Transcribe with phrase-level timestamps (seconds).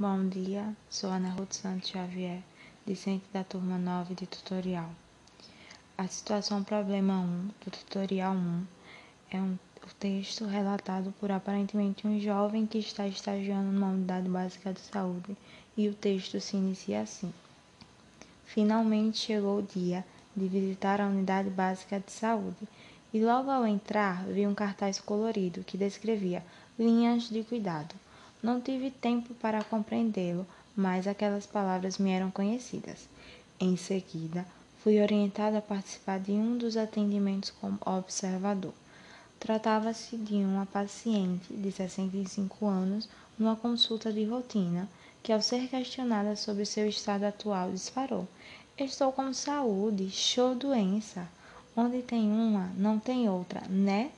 [0.00, 2.40] Bom dia, sou Ana Ruth Santos Xavier,
[2.86, 4.88] discente da turma 9 de tutorial.
[5.98, 8.64] A situação problema 1 do tutorial 1
[9.30, 14.72] é um, o texto relatado por aparentemente um jovem que está estagiando numa unidade básica
[14.72, 15.36] de saúde
[15.76, 17.30] e o texto se inicia assim.
[18.46, 20.02] Finalmente chegou o dia
[20.34, 22.66] de visitar a unidade básica de saúde
[23.12, 26.42] e logo ao entrar vi um cartaz colorido que descrevia
[26.78, 27.94] linhas de cuidado
[28.42, 33.08] não tive tempo para compreendê-lo, mas aquelas palavras me eram conhecidas.
[33.58, 34.46] Em seguida,
[34.82, 38.72] fui orientada a participar de um dos atendimentos como observador.
[39.38, 43.08] Tratava-se de uma paciente de 65 anos
[43.38, 44.88] numa consulta de rotina,
[45.22, 48.26] que ao ser questionada sobre seu estado atual disparou:
[48.76, 51.28] Estou com saúde, show doença.
[51.76, 54.10] Onde tem uma, não tem outra, né?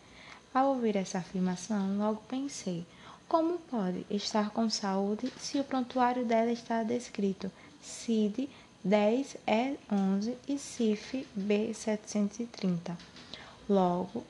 [0.55, 2.87] Ao ouvir essa afirmação, logo pensei:
[3.33, 7.51] como pode estar com saúde se o prontuário dela está descrito
[7.81, 8.47] CID
[8.87, 12.95] 10E11 e CIF B730?
[13.67, 14.23] Logo,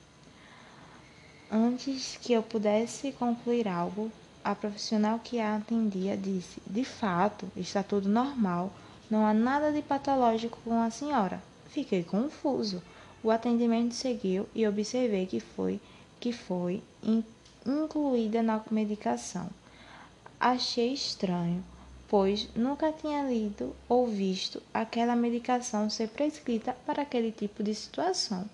[1.50, 4.08] antes que eu pudesse concluir algo,
[4.44, 8.72] a profissional que a atendia disse: De fato, está tudo normal,
[9.10, 11.42] não há nada de patológico com a senhora.
[11.66, 12.80] Fiquei confuso.
[13.20, 15.80] O atendimento seguiu e observei que foi
[16.20, 16.80] que foi
[17.66, 19.48] incluída na medicação.
[20.38, 21.64] Achei estranho,
[22.08, 28.44] pois nunca tinha lido ou visto aquela medicação ser prescrita para aquele tipo de situação.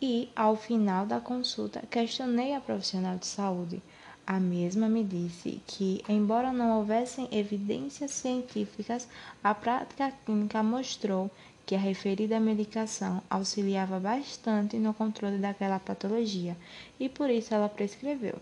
[0.00, 3.82] E, ao final da consulta, questionei a profissional de saúde.
[4.26, 9.06] A mesma me disse que, embora não houvessem evidências científicas,
[9.42, 11.30] a prática clínica mostrou
[11.66, 16.56] que a referida medicação auxiliava bastante no controle daquela patologia
[16.98, 18.36] e por isso ela prescreveu.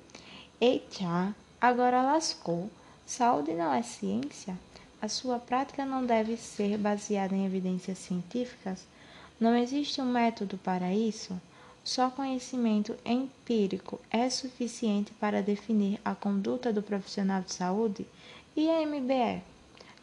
[0.61, 2.71] Eita, agora lascou.
[3.07, 4.57] Saúde não é ciência?
[5.01, 8.87] A sua prática não deve ser baseada em evidências científicas?
[9.41, 11.39] Não existe um método para isso?
[11.83, 18.07] Só conhecimento empírico é suficiente para definir a conduta do profissional de saúde?
[18.57, 19.43] E a MBE?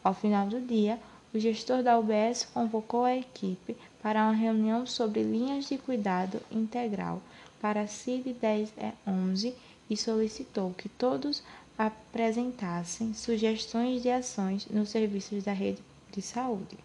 [0.04, 1.00] Ao final do dia,
[1.34, 7.22] o gestor da UBS convocou a equipe para uma reunião sobre linhas de cuidado integral
[7.62, 9.56] para a CID 1011
[9.90, 11.42] e solicitou que todos
[11.78, 15.82] apresentassem sugestões de ações nos serviços da rede
[16.12, 16.78] de saúde.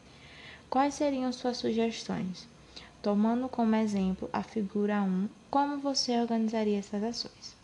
[0.71, 2.47] Quais seriam suas sugestões?
[3.03, 7.57] Tomando como exemplo a figura 1, como você organizaria essas ações?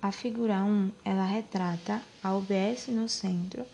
[0.00, 3.66] A figura 1, ela retrata a UBS no centro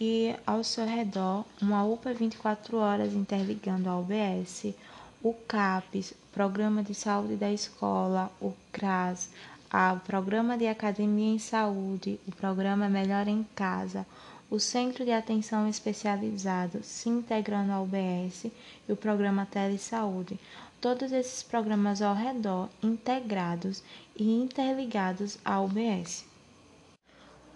[0.00, 4.74] e ao seu redor uma UPA 24 horas interligando a UBS,
[5.22, 9.28] o CAPES, Programa de Saúde da Escola, o CRAS,
[9.70, 14.06] o Programa de Academia em Saúde, o Programa Melhor em Casa,
[14.50, 18.46] o Centro de Atenção Especializado se integrando ao UBS
[18.88, 20.40] e o Programa Telesaúde.
[20.80, 23.82] Todos esses programas ao redor integrados
[24.16, 26.29] e interligados ao UBS.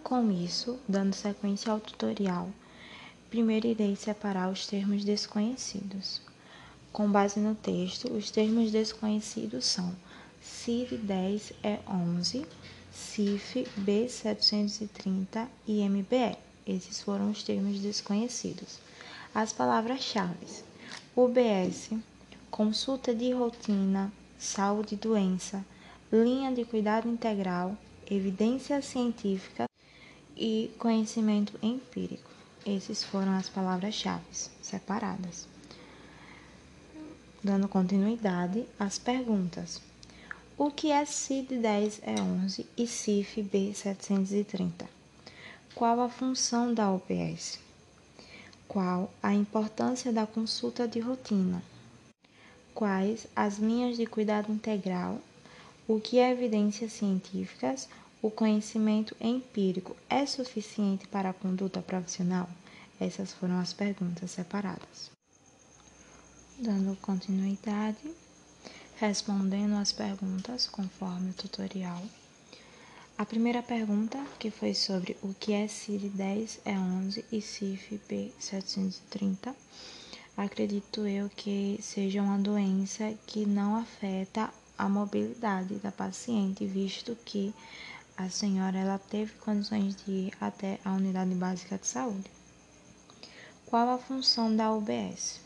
[0.05, 2.47] Com isso, dando sequência ao tutorial,
[3.27, 6.21] primeiro irei separar os termos desconhecidos.
[6.93, 9.95] Com base no texto, os termos desconhecidos são
[10.43, 12.45] CIV 10 é 11,
[12.93, 16.37] CIF B730 e MBE.
[16.67, 18.77] Esses foram os termos desconhecidos.
[19.33, 20.45] As palavras-chave:
[21.15, 21.93] UBS,
[22.51, 25.65] consulta de rotina, saúde e doença,
[26.13, 27.75] linha de cuidado integral,
[28.07, 29.65] evidência científica,
[30.35, 32.29] e conhecimento empírico.
[32.65, 34.25] Essas foram as palavras-chave
[34.61, 35.47] separadas.
[37.43, 39.81] Dando continuidade às perguntas.
[40.57, 44.87] O que é CID 10E11 e CIF B730?
[45.75, 47.59] Qual a função da OPS?
[48.67, 51.61] Qual a importância da consulta de rotina?
[52.73, 55.21] Quais as linhas de cuidado integral?
[55.87, 57.87] O que é evidências científicas?
[58.25, 62.49] O conhecimento empírico é suficiente para a conduta profissional?
[62.99, 65.11] Essas foram as perguntas separadas.
[66.57, 68.11] Dando continuidade,
[68.95, 72.01] respondendo as perguntas conforme o tutorial.
[73.15, 78.01] A primeira pergunta, que foi sobre o que é CID 10 é 11 e CIF
[78.09, 79.53] B730,
[80.35, 87.53] acredito eu que seja uma doença que não afeta a mobilidade da paciente, visto que
[88.17, 92.31] a senhora ela teve condições de ir até a unidade básica de saúde.
[93.65, 95.41] Qual a função da UBS?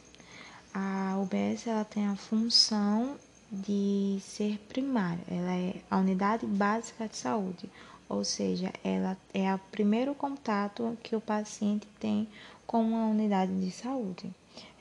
[0.73, 3.17] A UBS ela tem a função
[3.51, 7.69] de ser primária, ela é a unidade básica de saúde,
[8.07, 12.27] ou seja, ela é o primeiro contato que o paciente tem
[12.67, 14.31] com uma unidade de saúde.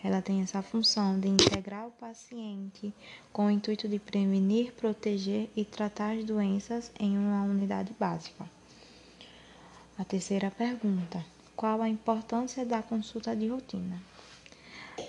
[0.03, 2.95] Ela tem essa função de integrar o paciente
[3.33, 8.49] com o intuito de prevenir, proteger e tratar as doenças em uma unidade básica.
[9.99, 11.25] A terceira pergunta:
[11.57, 14.01] qual a importância da consulta de rotina?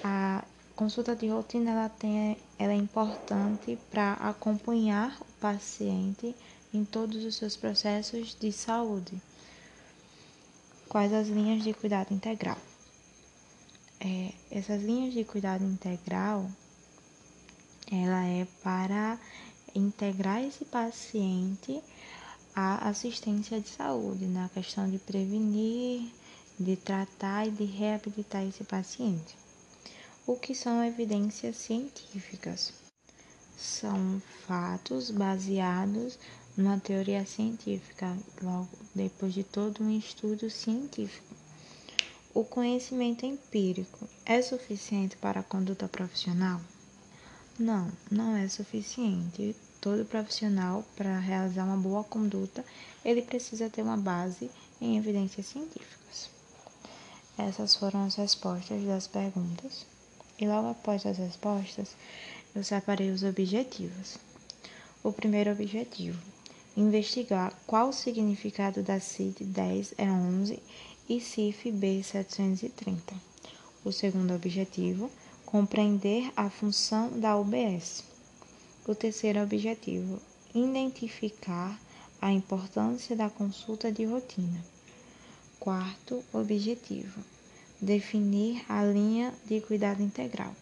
[0.03, 0.43] A
[0.75, 6.35] consulta de rotina ela, tem, ela é importante para acompanhar o paciente
[6.73, 9.21] em todos os seus processos de saúde.
[10.87, 12.57] Quais as linhas de cuidado integral?
[14.01, 16.49] É, essas linhas de cuidado integral,
[17.91, 19.19] ela é para
[19.75, 21.81] integrar esse paciente
[22.55, 26.09] à assistência de saúde, na questão de prevenir,
[26.57, 29.37] de tratar e de reabilitar esse paciente.
[30.25, 32.71] O que são evidências científicas?
[33.57, 36.17] São fatos baseados
[36.55, 41.28] numa teoria científica, logo depois de todo um estudo científico.
[42.31, 46.61] O conhecimento empírico é suficiente para a conduta profissional?
[47.57, 49.55] Não, não é suficiente.
[49.81, 52.63] Todo profissional, para realizar uma boa conduta,
[53.03, 56.29] ele precisa ter uma base em evidências científicas.
[57.35, 59.87] Essas foram as respostas das perguntas.
[60.37, 61.95] E logo após as respostas,
[62.53, 64.19] eu separei os objetivos.
[65.03, 66.21] O primeiro objetivo:
[66.77, 70.61] investigar qual o significado da CID 10 é 11
[71.09, 73.15] e CIF B 730.
[73.83, 75.09] O segundo objetivo:
[75.43, 78.03] compreender a função da UBS.
[78.87, 80.21] O terceiro objetivo:
[80.53, 81.81] identificar
[82.21, 84.63] a importância da consulta de rotina.
[85.59, 87.23] Quarto objetivo:
[87.81, 90.55] definir a linha de cuidado integral.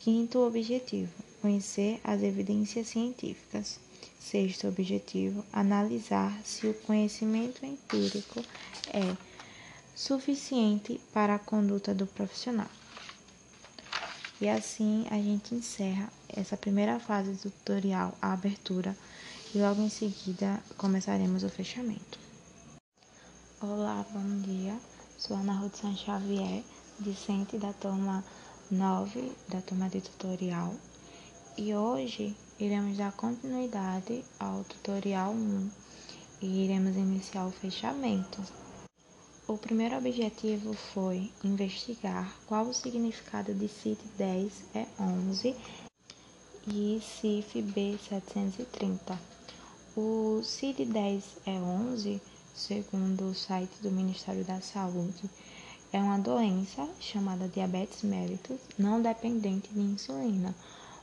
[0.00, 3.78] Quinto objetivo: conhecer as evidências científicas.
[4.18, 8.42] Sexto objetivo: analisar se o conhecimento empírico
[8.88, 9.33] é
[9.94, 12.68] suficiente para a conduta do profissional.
[14.40, 18.96] E assim a gente encerra essa primeira fase do tutorial, a abertura,
[19.54, 22.18] e logo em seguida começaremos o fechamento.
[23.60, 24.76] Olá, bom dia.
[25.16, 26.64] Sou Ana San Xavier,
[26.98, 28.24] discente da turma
[28.70, 30.74] 9 da turma de tutorial.
[31.56, 35.70] E hoje iremos dar continuidade ao tutorial 1
[36.42, 38.42] e iremos iniciar o fechamento.
[39.46, 45.54] O primeiro objetivo foi investigar qual o significado de CIT 10 é 11
[46.68, 49.20] e CIF B 730.
[49.96, 52.20] O CID 10 é 11
[52.54, 55.28] segundo o site do Ministério da Saúde,
[55.92, 60.54] é uma doença chamada diabetes mellitus não dependente de insulina,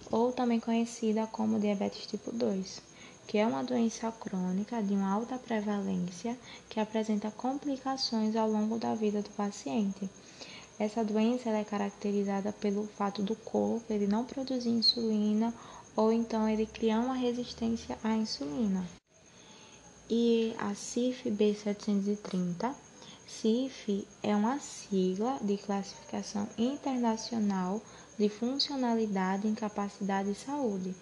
[0.10, 2.82] ou também conhecida como diabetes tipo 2,
[3.32, 6.38] que é uma doença crônica de uma alta prevalência
[6.68, 10.10] que apresenta complicações ao longo da vida do paciente.
[10.78, 15.54] Essa doença é caracterizada pelo fato do corpo ele não produzir insulina
[15.96, 18.86] ou então ele criar uma resistência à insulina
[20.10, 22.76] e a CIF B730.
[23.26, 27.82] CIF é uma sigla de classificação internacional
[28.20, 30.94] de funcionalidade, incapacidade e saúde,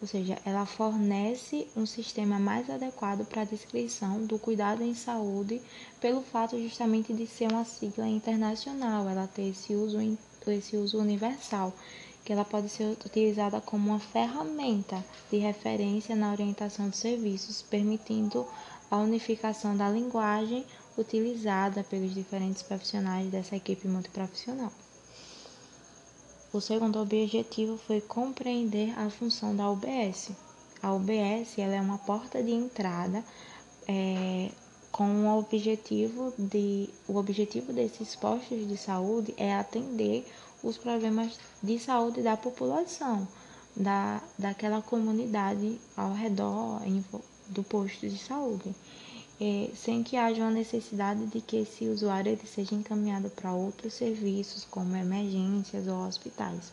[0.00, 5.60] ou seja, ela fornece um sistema mais adequado para a descrição do cuidado em saúde,
[6.00, 9.98] pelo fato justamente de ser uma sigla internacional, ela ter esse uso,
[10.46, 11.72] esse uso universal
[12.24, 18.44] que ela pode ser utilizada como uma ferramenta de referência na orientação de serviços, permitindo
[18.90, 20.66] a unificação da linguagem
[20.98, 24.72] utilizada pelos diferentes profissionais dessa equipe multiprofissional.
[26.52, 30.30] O segundo objetivo foi compreender a função da UBS.
[30.82, 33.24] A UBS ela é uma porta de entrada
[33.88, 34.50] é,
[34.92, 40.24] com o objetivo de o objetivo desses postos de saúde é atender
[40.62, 43.26] os problemas de saúde da população,
[43.74, 46.80] da, daquela comunidade ao redor
[47.48, 48.74] do posto de saúde,
[49.40, 53.94] é, sem que haja uma necessidade de que esse usuário ele seja encaminhado para outros
[53.94, 56.72] serviços, como emergências ou hospitais.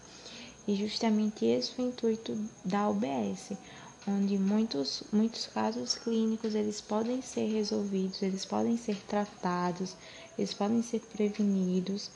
[0.68, 3.52] E justamente esse foi o intuito da UBS,
[4.08, 9.96] onde muitos, muitos casos clínicos eles podem ser resolvidos, eles podem ser tratados,
[10.38, 12.12] eles podem ser prevenidos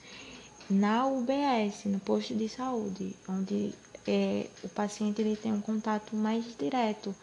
[0.70, 3.74] na UBS, no posto de saúde, onde
[4.08, 7.14] é, o paciente ele tem um contato mais direto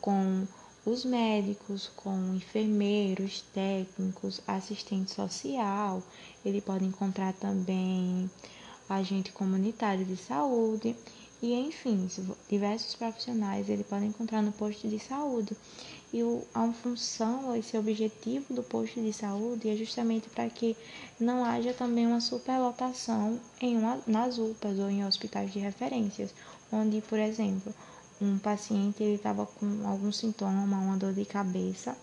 [0.00, 0.46] com
[0.84, 6.02] os médicos, com enfermeiros, técnicos, assistente social,
[6.44, 8.30] ele pode encontrar também
[8.88, 10.94] agente comunitário de saúde
[11.42, 12.08] e enfim,
[12.48, 15.56] diversos profissionais ele pode encontrar no posto de saúde.
[16.12, 16.20] E
[16.54, 20.76] a função, esse objetivo do posto de saúde é justamente para que
[21.18, 26.32] não haja também uma superlotação em uma, nas UPAs ou em hospitais de referências,
[26.72, 27.74] onde, por exemplo,
[28.24, 31.96] um paciente ele estava com algum sintoma, uma dor de cabeça,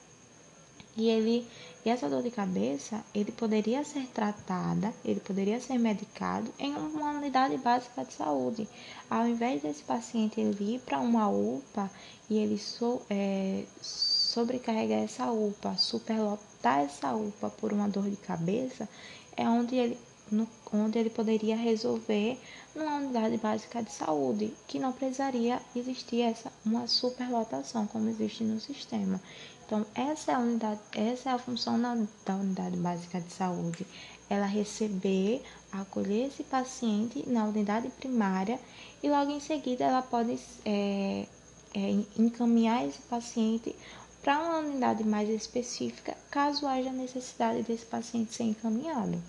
[0.96, 1.48] e ele
[1.84, 7.12] e essa dor de cabeça, ele poderia ser tratada, ele poderia ser medicado em uma
[7.14, 8.70] unidade básica de saúde.
[9.10, 11.90] Ao invés desse paciente ele ir para uma UPA
[12.30, 18.88] e ele so, é, sobrecarregar essa UPA, superlotar essa UPA por uma dor de cabeça,
[19.36, 19.98] é onde ele,
[20.32, 22.40] no, onde ele poderia resolver
[22.74, 28.60] numa unidade básica de saúde, que não precisaria existir essa, uma superlotação como existe no
[28.60, 29.22] sistema.
[29.66, 31.96] Então, essa é a unidade, essa é a função da,
[32.26, 33.86] da unidade básica de saúde.
[34.30, 38.60] Ela receber, acolher esse paciente na unidade primária
[39.04, 41.26] e logo em seguida ela pode é,
[41.74, 43.76] é, encaminhar esse paciente
[44.22, 49.22] para uma unidade mais específica, caso haja necessidade desse paciente ser encaminhado.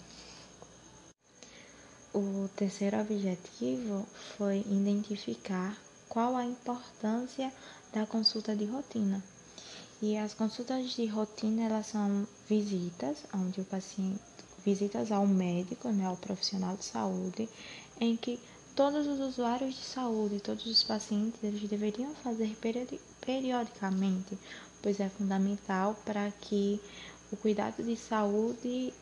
[2.15, 5.75] O terceiro objetivo foi identificar
[6.11, 7.51] qual a importância
[7.91, 9.25] da consulta de rotina.
[10.03, 14.21] E as consultas de rotina, elas são visitas, onde o paciente,
[14.63, 17.49] visitas ao médico, né, ao profissional de saúde,
[17.99, 18.39] em que
[18.77, 22.55] todos os usuários de saúde, todos os pacientes, eles deveriam fazer
[23.23, 24.39] periodicamente,
[24.83, 26.79] pois é fundamental para que
[27.33, 28.93] o cuidado de saúde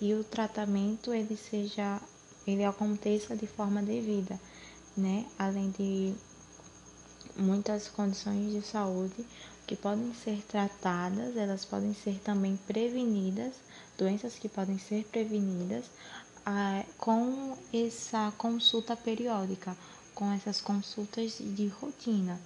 [0.00, 2.00] e o tratamento ele seja
[2.46, 4.40] ele aconteça de forma devida,
[4.96, 5.26] né?
[5.38, 6.14] Além de
[7.36, 9.24] muitas condições de saúde,
[9.66, 13.54] que podem ser tratadas, elas podem ser também prevenidas,
[13.96, 15.86] doenças que podem ser prevenidas
[16.44, 19.76] ah, com essa consulta periódica,
[20.14, 22.38] com essas consultas de rotina.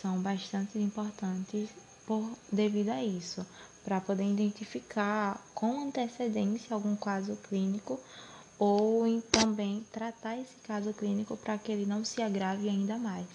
[0.00, 1.68] São bastante importantes
[2.06, 3.44] por, devido a isso,
[3.84, 7.98] para poder identificar com antecedência algum caso clínico
[8.60, 13.26] ou também tratar esse caso clínico para que ele não se agrave ainda mais.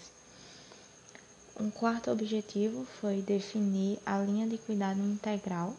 [1.60, 5.74] Um quarto objetivo foi definir a linha de cuidado integral.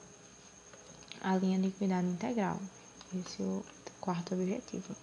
[1.21, 2.59] A linha de cuidado integral.
[3.15, 3.63] Esse é o
[4.01, 4.97] quarto objetivo.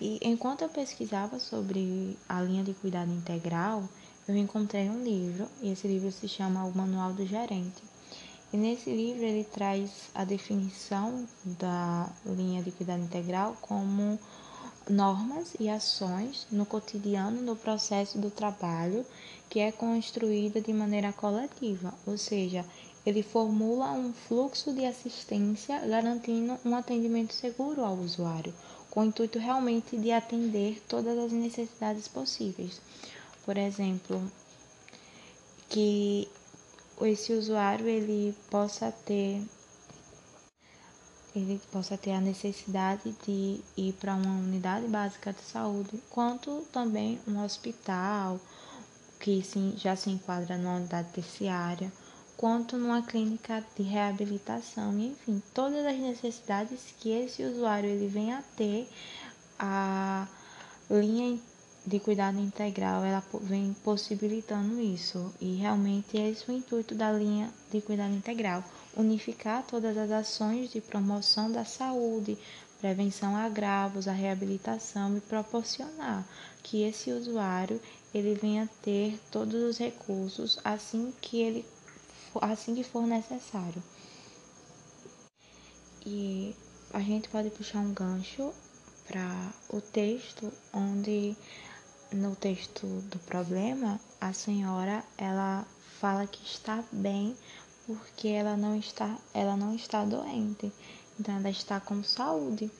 [0.00, 3.88] E enquanto eu pesquisava sobre a linha de cuidado integral,
[4.28, 7.82] eu encontrei um livro, e esse livro se chama O Manual do Gerente.
[8.52, 14.18] E nesse livro ele traz a definição da linha de cuidado integral como
[14.88, 19.04] normas e ações no cotidiano no processo do trabalho
[19.50, 22.64] que é construída de maneira coletiva, ou seja,
[23.04, 28.54] ele formula um fluxo de assistência garantindo um atendimento seguro ao usuário,
[28.90, 32.80] com o intuito realmente de atender todas as necessidades possíveis.
[33.44, 34.20] Por exemplo,
[35.68, 36.28] que
[37.06, 39.42] esse usuário ele possa ter
[41.34, 47.20] ele possa ter a necessidade de ir para uma unidade básica de saúde, quanto também
[47.28, 48.40] um hospital
[49.20, 51.92] que sim, já se enquadra numa unidade terciária,
[52.36, 58.42] quanto numa clínica de reabilitação, enfim, todas as necessidades que esse usuário ele vem a
[58.56, 58.88] ter,
[59.58, 60.26] a
[60.90, 61.38] linha
[61.88, 67.50] de cuidado integral ela vem possibilitando isso e realmente esse é o intuito da linha
[67.72, 68.62] de cuidado integral
[68.94, 72.36] unificar todas as ações de promoção da saúde,
[72.78, 76.26] prevenção a agravos, a reabilitação e proporcionar
[76.62, 77.80] que esse usuário
[78.12, 81.64] ele venha ter todos os recursos assim que ele
[82.42, 83.82] assim que for necessário.
[86.04, 86.54] E
[86.92, 88.52] a gente pode puxar um gancho
[89.06, 91.34] para o texto onde
[92.12, 95.66] no texto do problema a senhora ela
[96.00, 97.36] fala que está bem
[97.88, 100.70] porque ela não está, ela não está doente,
[101.18, 102.70] então ela está com saúde.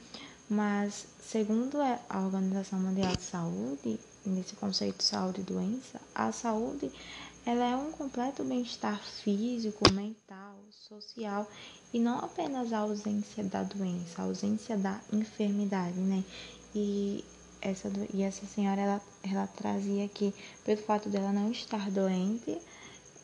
[0.51, 6.93] Mas, segundo a Organização Mundial de Saúde, nesse conceito de saúde e doença, a saúde
[7.47, 11.49] ela é um completo bem-estar físico, mental, social
[11.93, 16.23] e não apenas a ausência da doença, a ausência da enfermidade, né?
[16.75, 17.25] E
[17.61, 20.35] essa, e essa senhora ela, ela trazia que,
[20.65, 22.59] pelo fato dela não estar doente,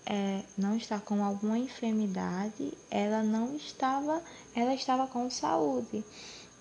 [0.06, 4.22] é, não está com alguma enfermidade, ela não estava,
[4.54, 6.04] ela estava com saúde.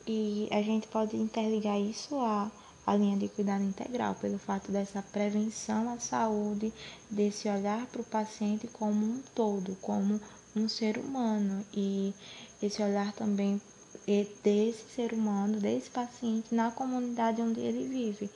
[0.07, 2.51] E a gente pode interligar isso à,
[2.85, 6.73] à linha de cuidado integral, pelo fato dessa prevenção à saúde,
[7.09, 10.19] desse olhar para o paciente como um todo, como
[10.55, 11.65] um ser humano.
[11.73, 12.13] E
[12.61, 13.61] esse olhar também
[14.05, 18.29] desse ser humano, desse paciente na comunidade onde ele vive,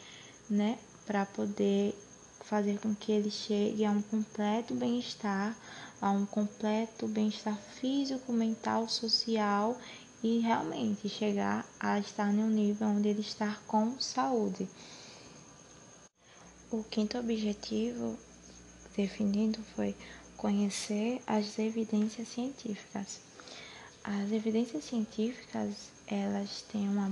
[0.49, 0.77] né?
[1.05, 1.93] Para poder
[2.41, 5.55] fazer com que ele chegue a um completo bem-estar
[6.01, 9.77] a um completo bem-estar físico, mental, social
[10.23, 14.67] e realmente chegar a estar em um nível onde ele está com saúde.
[16.71, 18.17] O quinto objetivo
[18.95, 19.95] definido foi
[20.35, 23.19] conhecer as evidências científicas.
[24.09, 27.11] As evidências científicas, elas têm uma,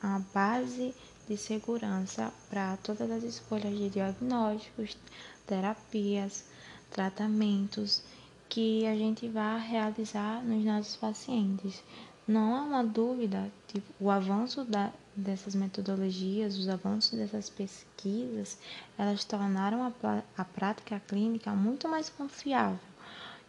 [0.00, 0.94] uma base
[1.28, 4.96] de segurança para todas as escolhas de diagnósticos,
[5.48, 6.44] terapias,
[6.92, 8.04] tratamentos
[8.48, 11.82] que a gente vai realizar nos nossos pacientes.
[12.24, 18.56] Não há uma dúvida, tipo, o avanço da, dessas metodologias, os avanços dessas pesquisas,
[18.96, 22.78] elas tornaram a, a prática clínica muito mais confiável.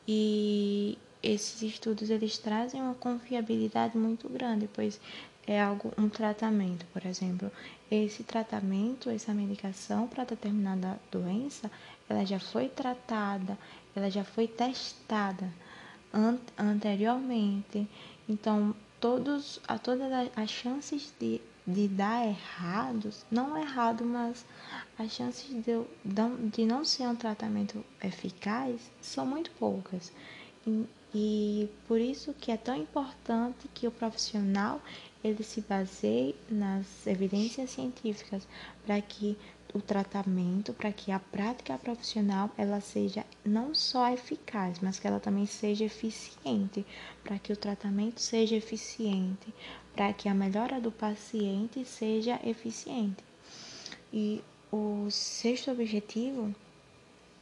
[0.08, 5.00] E esses estudos eles trazem uma confiabilidade muito grande, pois
[5.46, 7.52] é algo um tratamento, por exemplo,
[7.90, 11.72] esse tratamento, essa medicação para determinada doença,
[12.08, 13.58] ela já foi tratada,
[13.96, 15.52] ela já foi testada
[16.14, 17.88] an anteriormente.
[18.28, 24.44] Então, todos a todas as chances de de dar errados, não errado, mas
[24.98, 30.12] as chances de, de não ser um tratamento eficaz são muito poucas.
[31.14, 34.80] E, por isso que é tão importante que o profissional
[35.24, 38.48] ele se baseie nas evidências científicas
[38.86, 39.36] para que
[39.74, 45.20] o tratamento, para que a prática profissional ela seja não só eficaz, mas que ela
[45.20, 46.86] também seja eficiente,
[47.24, 49.54] para que o tratamento seja eficiente,
[49.96, 53.24] para que a melhora do paciente seja eficiente.
[54.12, 56.54] E o sexto objetivo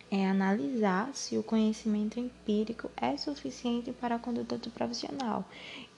[0.10, 5.44] é analisar se o conhecimento empírico é suficiente para a conduta do profissional.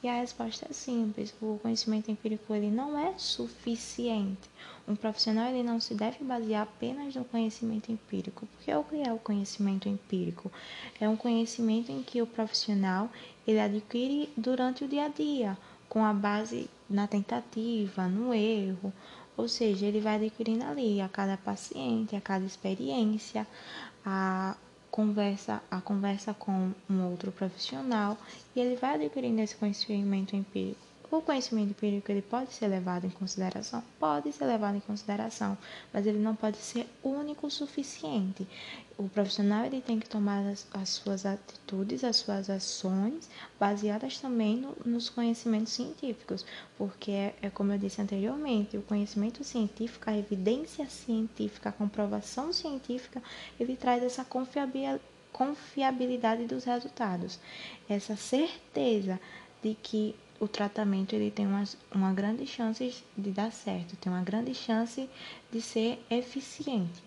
[0.02, 4.50] E a resposta é simples: o conhecimento empírico ele não é suficiente.
[4.88, 8.48] Um profissional ele não se deve basear apenas no conhecimento empírico.
[8.48, 10.52] Porque o que é o conhecimento empírico?
[11.00, 13.10] É um conhecimento em que o profissional
[13.46, 18.92] ele adquire durante o dia a dia, com a base na tentativa, no erro,
[19.40, 23.48] ou seja, ele vai adquirindo ali a cada paciente, a cada experiência,
[24.06, 24.56] a
[24.92, 28.18] conversa, a conversa com um outro profissional
[28.56, 30.89] e ele vai adquirindo esse conhecimento empírico.
[31.12, 33.84] O conhecimento empírico ele pode ser levado em consideração?
[34.00, 35.58] Pode ser levado em consideração,
[35.92, 38.48] mas ele não pode ser único o suficiente.
[38.96, 43.28] O profissional ele tem que tomar as, as suas atitudes, as suas ações,
[43.60, 46.46] baseadas também no, nos conhecimentos científicos,
[46.78, 52.54] porque é, é como eu disse anteriormente, o conhecimento científico, a evidência científica, a comprovação
[52.54, 53.20] científica,
[53.60, 54.24] ele traz essa
[55.34, 57.40] confiabilidade dos resultados,
[57.90, 59.20] essa certeza
[59.64, 64.24] de que o tratamento ele tem uma, uma grande chance de dar certo, tem uma
[64.24, 65.10] grande chance
[65.52, 67.04] de ser eficiente.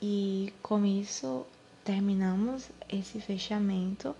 [0.00, 1.46] E com isso
[1.84, 4.14] terminamos esse fechamento,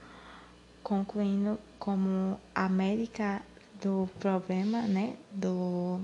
[0.82, 3.42] concluindo como a médica
[3.82, 6.00] do problema, né, do,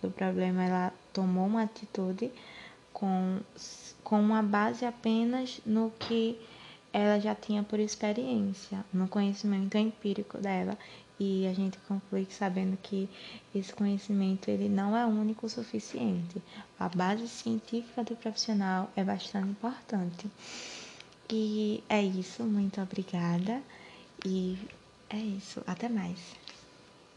[0.00, 2.30] do problema, ela tomou uma atitude
[2.92, 3.40] com,
[4.04, 6.38] com uma base apenas no que
[6.96, 10.78] ela já tinha por experiência, no conhecimento empírico dela.
[11.20, 13.06] E a gente conclui sabendo que
[13.54, 16.40] esse conhecimento ele não é único o suficiente.
[16.80, 20.26] A base científica do profissional é bastante importante.
[21.30, 23.62] E é isso, muito obrigada.
[24.24, 24.58] E
[25.10, 26.18] é isso, até mais.